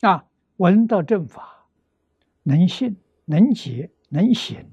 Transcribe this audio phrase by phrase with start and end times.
[0.00, 0.26] 啊，
[0.56, 1.66] 闻到正法，
[2.42, 4.72] 能信、能解、能行、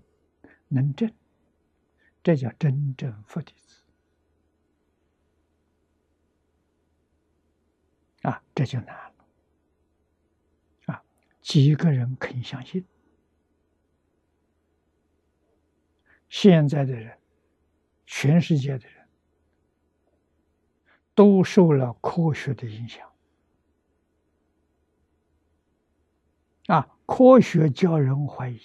[0.70, 1.12] 能证，
[2.24, 3.83] 这叫真正佛弟子。
[8.21, 9.25] 啊，这就难了。
[10.86, 11.04] 啊，
[11.41, 12.86] 几个人肯相信？
[16.30, 17.18] 现在的人，
[18.05, 19.07] 全世界的人，
[21.14, 23.09] 都受了科学的影响。
[26.68, 28.62] 啊，科学教人怀疑，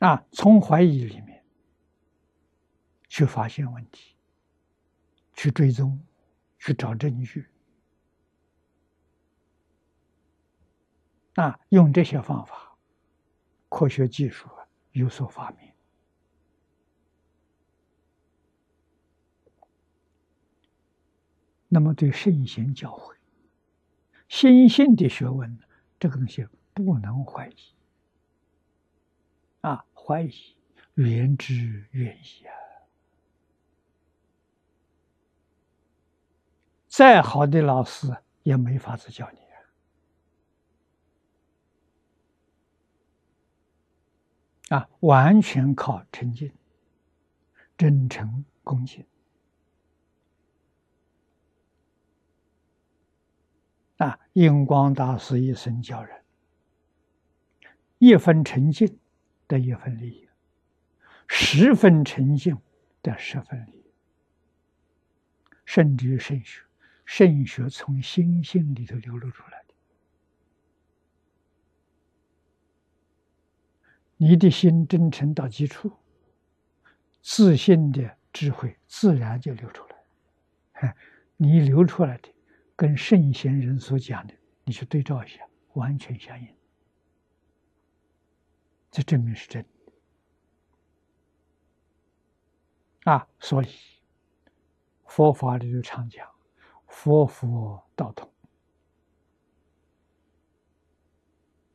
[0.00, 1.44] 啊，从怀疑里面
[3.08, 4.16] 去发现问题，
[5.32, 6.00] 去追踪，
[6.58, 7.48] 去找证据。
[11.36, 12.76] 啊，用这些方法，
[13.68, 15.75] 科学技术啊有所发明。
[21.68, 23.14] 那么，对圣贤教诲、
[24.28, 25.58] 心性的学问，
[25.98, 27.56] 这个东西不能怀疑。
[29.62, 30.32] 啊，怀疑
[30.94, 32.54] 原之原矣啊！
[36.88, 39.40] 再好的老师也没法子教你。
[44.68, 46.52] 啊，完全靠诚敬、
[47.76, 49.04] 真诚、恭敬。
[54.06, 56.22] 啊，印光大师一生教人，
[57.98, 59.00] 一分诚信
[59.48, 60.28] 得一分利益，
[61.26, 62.56] 十分诚信
[63.02, 63.84] 得十分利益。
[65.64, 66.62] 甚至于圣学，
[67.04, 69.74] 圣学从心性里头流露出来的。
[74.18, 75.90] 你的心真诚到极处，
[77.22, 80.94] 自信的智慧自然就流出来。
[81.36, 82.28] 你流出来的，
[82.76, 86.46] 跟圣贤人所讲的，你去对照一下，完全相应。
[88.90, 89.62] 这证明是真
[93.04, 93.26] 的啊！
[93.38, 93.68] 所以
[95.06, 96.30] 佛法里头常讲
[96.86, 98.30] “佛佛道同”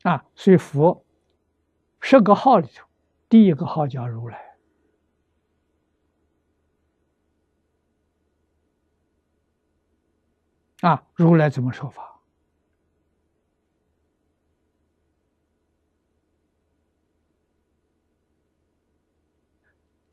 [0.03, 1.05] 啊，所以佛。
[1.99, 2.87] 十个号里头，
[3.29, 4.50] 第一个号叫如来。
[10.81, 12.19] 啊，如来怎么说法？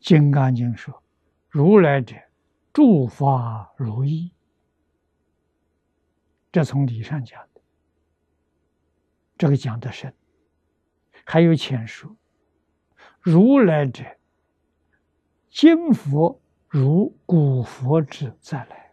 [0.10, 1.02] 《金刚经》说
[1.50, 2.16] ：“如来者，
[2.72, 4.32] 诸法如意。”
[6.50, 7.60] 这从理上讲的，
[9.36, 10.14] 这个讲的深。
[11.24, 12.16] 还有前说，
[13.20, 14.02] 如来者，
[15.50, 18.87] 今佛如古佛之再来，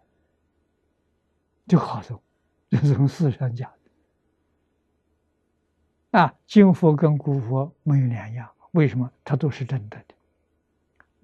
[1.68, 2.22] 就好说，
[2.70, 3.72] 这是从事实上讲
[6.12, 6.20] 的。
[6.20, 9.12] 啊，今佛跟古佛没有两样，为什么？
[9.24, 10.16] 它都是真的的。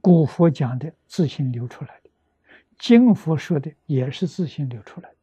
[0.01, 2.09] 古佛讲的自信流出来的，
[2.79, 5.15] 今佛说的也是自信流出来的。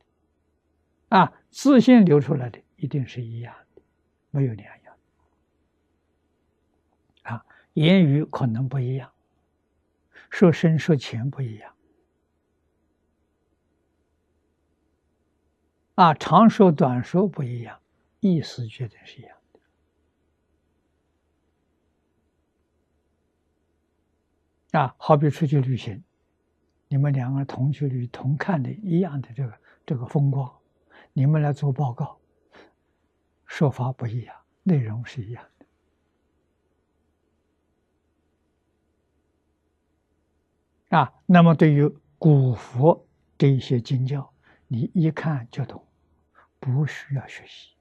[1.18, 3.82] 啊，自信流出来的一定是一样的，
[4.30, 4.94] 没有两样。
[7.22, 9.10] 啊言语可能不一样，
[10.30, 11.72] 说深说浅不一样，
[15.98, 17.80] 啊，长说短说不一样，
[18.20, 19.36] 意思绝对是一样
[24.70, 24.78] 的。
[24.78, 26.04] 啊，好比出去旅行，
[26.86, 30.48] 你们两个同去旅同看的一样的这个这个风光，
[31.12, 32.20] 你们来做报告，
[33.44, 35.44] 说法不一样，内容是一样
[40.90, 40.96] 的。
[40.96, 43.04] 啊，那么对于古佛
[43.36, 44.32] 这些经教，
[44.68, 45.84] 你一看就懂，
[46.60, 47.74] 不需要学习。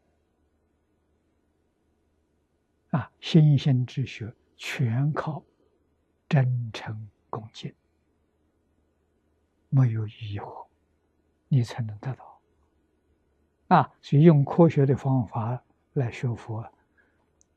[2.92, 5.44] 啊，新兴之学全靠
[6.30, 7.74] 真诚恭敬，
[9.70, 10.68] 没有疑惑，
[11.50, 12.42] 你才能得到。
[13.68, 15.62] 啊，所以用科学的方法
[15.94, 16.66] 来学佛，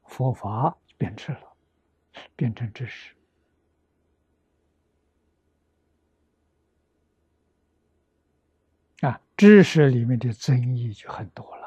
[0.04, 1.56] 佛法变质了，
[2.34, 3.14] 变成知识。
[9.02, 11.59] 啊，知识里面的争议就很多了。